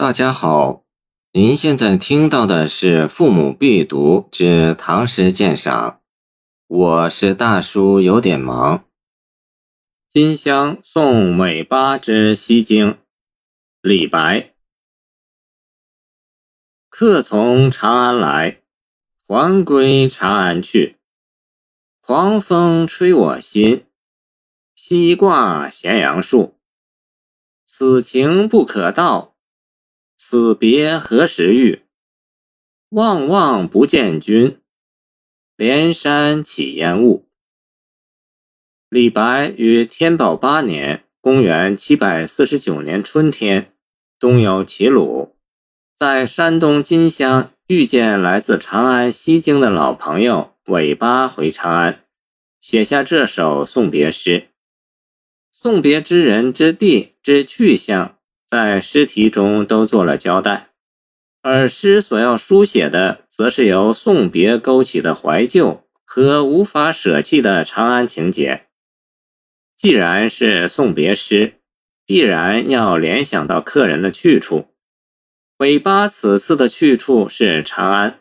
[0.00, 0.84] 大家好，
[1.32, 5.90] 您现在听到的是《父母必读之唐诗鉴赏》，
[6.68, 8.84] 我是大叔，有点忙。
[10.08, 12.96] 金乡送韦八之西京，
[13.82, 14.54] 李白。
[16.88, 18.62] 客从长安来，
[19.26, 20.98] 还归长安去。
[22.00, 23.84] 狂风吹我心，
[24.76, 26.56] 西挂咸阳树。
[27.66, 29.34] 此情不可道。
[30.20, 31.82] 此别何时遇？
[32.88, 34.60] 望望不见君，
[35.56, 37.28] 连山起烟雾。
[38.88, 43.72] 李白于天宝八年（公元749年）春天，
[44.18, 45.36] 东游齐鲁，
[45.94, 52.04] 在山东金乡遇见来自长安西京的老朋友韦八回长安，
[52.60, 54.48] 写下这首送别诗。
[55.52, 58.17] 送别之人、之地、之去向。
[58.48, 60.70] 在诗题中都做了交代，
[61.42, 68.68] 而诗所要书写的，则是由送别勾起的怀旧和无法舍弃的长安情节。
[69.76, 71.60] 既然是送别诗，
[72.06, 74.68] 必然要联想到客人的去处。
[75.58, 78.20] 尾巴此次的去处是长安，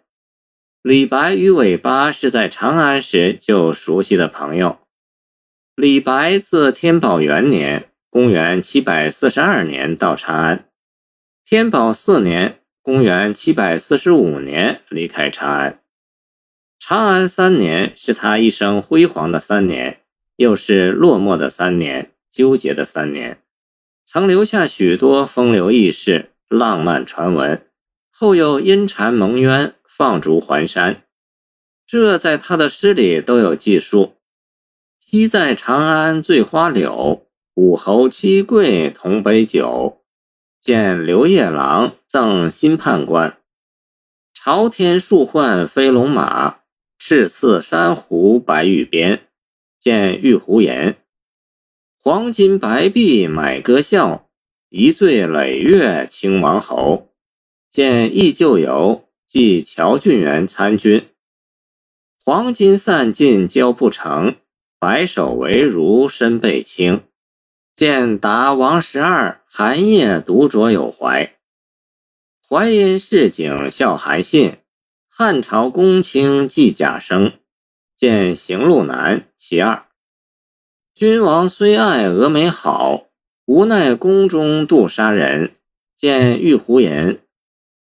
[0.81, 4.79] 李白与韦巴是在长安时就熟悉的朋友。
[5.75, 7.89] 李白自天宝元年。
[8.17, 10.65] 公元七百四十二年到长安，
[11.45, 15.83] 天宝四年（公元七百四十五年）离开长安。
[16.79, 20.01] 长安三年是他一生辉煌的三年，
[20.37, 23.43] 又是落寞的三年，纠结的三年，
[24.03, 27.67] 曾留下许多风流轶事、浪漫传闻，
[28.09, 31.03] 后又因缠蒙冤、放逐还山，
[31.85, 34.15] 这在他的诗里都有记述。
[34.97, 37.26] 昔在长安醉花柳。
[37.57, 40.03] 武侯七贵同杯酒，
[40.61, 43.39] 见刘夜郎赠新判官。
[44.31, 46.59] 朝天数换飞龙马，
[46.99, 49.21] 赤似珊瑚白玉鞭。
[49.79, 50.97] 见玉壶言，
[51.97, 54.29] 黄金白璧买歌笑，
[54.69, 57.09] 一醉累月清王侯。
[57.71, 61.07] 见忆旧游，寄乔俊元参军。
[62.23, 64.35] 黄金散尽交不成，
[64.77, 67.01] 白首为儒身背轻。
[67.77, 71.35] 见达王十二寒夜独酌有怀，
[72.49, 74.57] 淮阴市井笑韩信，
[75.07, 77.33] 汉朝公卿寄贾生。
[77.95, 79.85] 见行路难其二，
[80.95, 83.03] 君王虽爱峨眉好，
[83.45, 85.51] 无奈宫中妒杀人。
[85.95, 87.19] 见玉壶吟，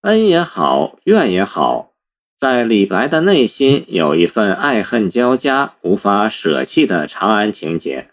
[0.00, 1.92] 恩也好，怨也好，
[2.36, 8.10] 在李白的内心有一份爱恨交加、无法舍弃的长安情结。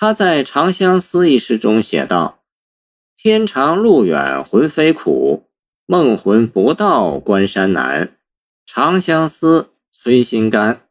[0.00, 2.44] 他在《长相思》一诗中写道
[3.18, 5.48] ：“天长路远魂飞苦，
[5.86, 8.16] 梦魂不到关山难。
[8.64, 10.86] 长相思，催心肝。”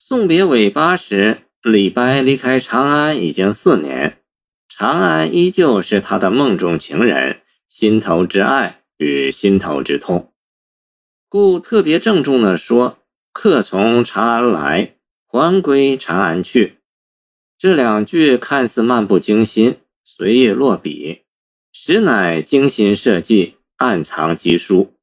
[0.00, 4.22] 送别尾巴时，李白离开长安已经四年，
[4.66, 10.32] 长安依旧是他的梦中情人，心头之爱与心头之痛，
[11.28, 13.00] 故特别郑重地说
[13.34, 14.96] ：“客从长安来，
[15.26, 16.78] 还归长安去。”
[17.60, 21.24] 这两句看似漫不经心、随意落笔，
[21.74, 24.94] 实乃精心设计、暗藏机书。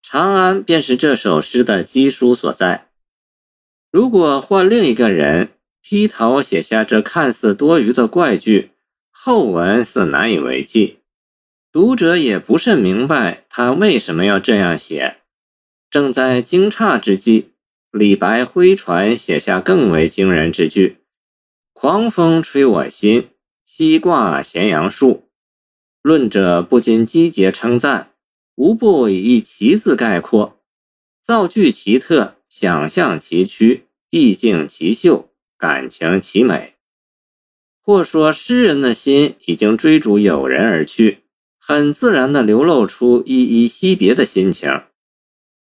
[0.00, 2.90] 长安便是这首诗的机书所在。
[3.90, 5.48] 如果换另一个人
[5.82, 8.70] 劈头写下这看似多余的怪句，
[9.10, 11.00] 后文似难以为继，
[11.72, 15.16] 读者也不甚明白他为什么要这样写。
[15.90, 17.54] 正在惊诧之际，
[17.90, 20.98] 李白挥船写下更为惊人之句。
[21.78, 23.28] 狂风吹我心，
[23.66, 25.28] 西挂咸阳树。
[26.00, 28.12] 论者不禁击节称赞，
[28.54, 30.58] 无不以一奇字概括。
[31.20, 35.28] 造句奇特，想象奇曲，意境奇秀，
[35.58, 36.76] 感情奇美。
[37.82, 41.24] 或说诗人的心已经追逐友人而去，
[41.60, 44.70] 很自然地流露出依依惜别的心情；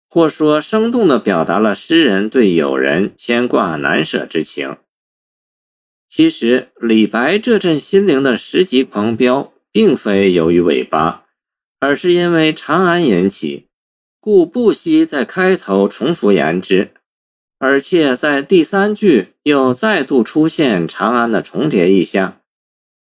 [0.09, 4.77] 或说生动地表达了诗人对友人牵挂难舍之情。
[6.19, 11.23] 其实，李白这阵心灵的十级狂飙，并非由于尾巴，
[11.79, 13.67] 而是因为长安引起，
[14.19, 16.91] 故不惜在开头重复言之，
[17.57, 22.41] 而且在第三句又再度出现长安的重叠意象。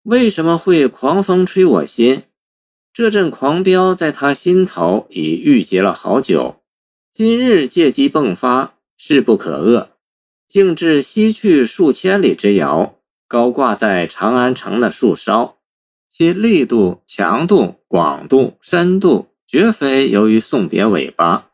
[0.02, 2.24] 为什么会狂风吹我心？
[2.92, 6.60] 这阵狂飙在他心头已郁结了好久，
[7.10, 9.88] 今日借机迸发，势不可遏。
[10.46, 12.97] 竟至西去数千里之遥，
[13.28, 15.58] 高挂在长安城的树梢，
[16.08, 21.50] 其力度、强度广度、深度，绝非由于送别尾巴，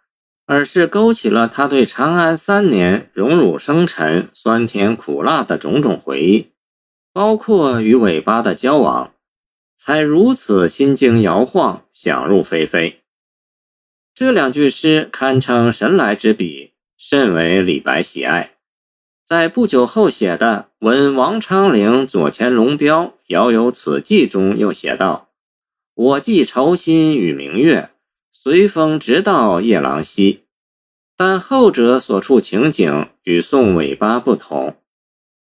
[0.47, 6.53] 而是勾起了他对长安三年荣辱生沉、酸甜苦辣的种种回忆，
[7.13, 9.13] 包括与尾巴的交往，
[9.77, 13.01] 才如此心惊摇晃、想入非非。
[14.15, 18.53] 这两句诗堪称神来之笔，甚为李白喜爱。
[19.27, 25.31] 在不久后写的《闻王昌龄左迁龙标，遥有此寄》中，又写道
[25.97, 27.89] ：“我寄愁心与明月，
[28.31, 30.43] 随风直到夜郎西。”
[31.17, 34.77] 但后者所处情景与宋尾巴不同。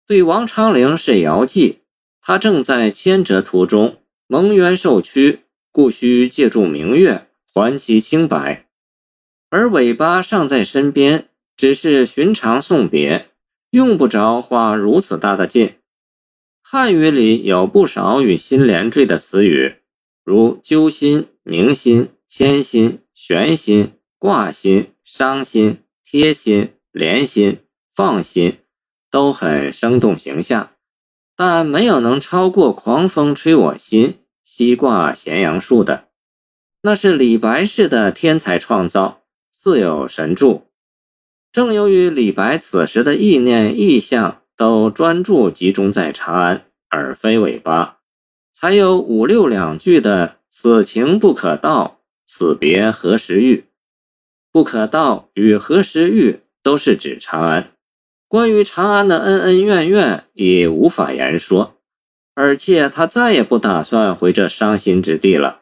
[0.06, 1.80] 对王昌龄是遥寄，
[2.22, 3.98] 他正在迁谪途中，
[4.28, 5.40] 蒙冤受屈，
[5.72, 8.68] 故需借助明月还其清白；
[9.50, 11.28] 而尾巴尚在身边，
[11.58, 13.30] 只是寻常送别。
[13.74, 15.78] 用不着花如此大的劲。
[16.62, 19.78] 汉语里有不少与心连缀的词语，
[20.24, 27.62] 如揪心、明心、牵心、悬心、挂心、伤心、贴心、连心、
[27.92, 28.60] 放心，
[29.10, 30.70] 都很生动形象，
[31.36, 36.10] 但没有能超过“狂风吹我心，西挂咸阳树”的。
[36.84, 40.68] 那是李白式的天才创造，似有神助。
[41.54, 48.00] 正由于李白此时的意念意象都专注集中在长安，而非尾巴，
[48.52, 53.66] 才有五六两句的“此情不可道，此别何时遇”。
[54.52, 57.74] 不可道与何时遇都是指长安。
[58.28, 61.76] 关于长安的恩恩怨怨已无法言说，
[62.34, 65.62] 而且他再也不打算回这伤心之地了。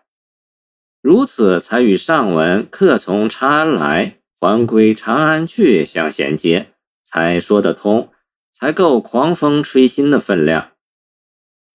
[1.02, 4.20] 如此，才与上文“客从长安来”。
[4.42, 6.74] 还归长安去相衔接，
[7.04, 8.10] 才说得通，
[8.52, 10.72] 才够狂风吹心的分量。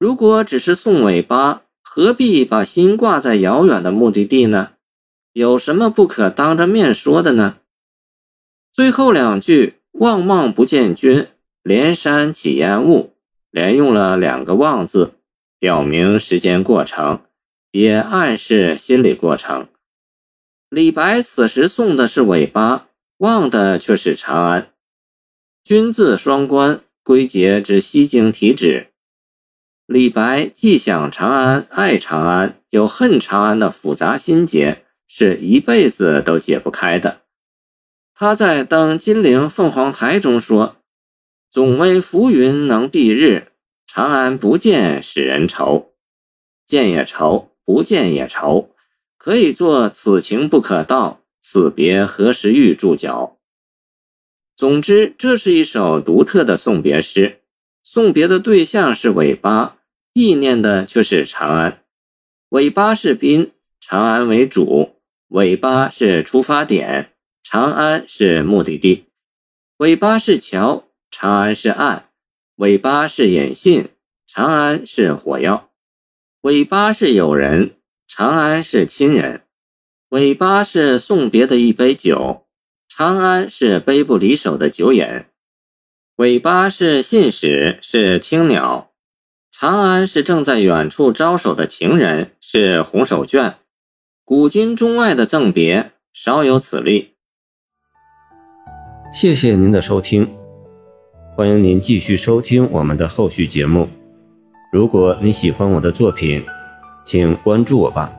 [0.01, 4.73] 如果只是送尾巴，何必把心挂在遥远的目的地呢？
[5.33, 7.59] 有什么不可当着面说的呢？
[8.73, 11.29] 最后两句“望望不见君，
[11.63, 13.15] 连山起烟雾”，
[13.53, 15.13] 连用了两个“望”字，
[15.61, 17.21] 表明时间过程，
[17.71, 19.69] 也暗示心理过程。
[20.69, 24.73] 李白此时送的是尾巴，望的却是长安。
[25.63, 28.89] 君字双关，归结之西京体旨。
[29.87, 37.23] 李白既想长安，爱长安，又恨长安的复杂心结，是一辈子都解不开的。
[38.13, 40.79] 他在《登金陵凤凰台》中说
[41.49, 43.53] ：“总为浮云能蔽日，
[43.87, 45.93] 长安不见使人愁，
[46.67, 48.71] 见也愁，不见也愁。”
[49.17, 53.39] 可以做“此情不可道，此别何时遇”注脚。
[54.57, 57.41] 总之，这是一首独特的送别诗。
[57.83, 59.79] 送别的对象是尾巴，
[60.13, 61.85] 意念的却是长安。
[62.49, 64.97] 尾巴是宾，长安为主；
[65.29, 69.05] 尾巴是出发点，长安是目的地；
[69.77, 72.05] 尾巴是桥，长安是岸；
[72.57, 73.89] 尾巴是引信，
[74.27, 75.69] 长安是火药；
[76.41, 77.77] 尾巴是友人。
[78.09, 79.43] 长安是亲人，
[80.11, 82.45] 尾巴是送别的一杯酒；
[82.89, 85.25] 长安是杯不离手的酒饮，
[86.17, 88.91] 尾巴是信使，是青鸟；
[89.51, 93.55] 长安是正在远处招手的情人，是红手绢。
[94.25, 97.15] 古今中外的赠别，少有此例。
[99.13, 100.33] 谢谢您的收听，
[101.37, 103.89] 欢迎您继续收听我们的后续节目。
[104.73, 106.45] 如果你喜欢我的作品，
[107.07, 108.11] 请关注我吧。